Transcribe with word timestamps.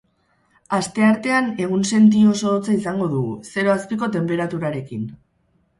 Asteartean 0.77 1.51
egunsenti 1.65 2.23
oso 2.33 2.55
hotza 2.55 2.77
izango 2.79 3.11
dugu, 3.15 3.37
zero 3.53 3.77
azpiko 3.79 4.15
tenperaturarekin. 4.19 5.11